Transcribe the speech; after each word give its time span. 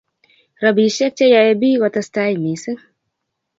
robisiek 0.61 1.13
che 1.17 1.25
yoe 1.33 1.53
biik 1.61 1.79
kotestai 1.81 2.33
mising' 2.43 2.83